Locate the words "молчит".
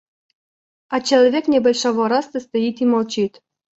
2.87-3.43